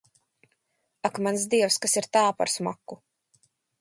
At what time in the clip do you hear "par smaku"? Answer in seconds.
2.41-2.99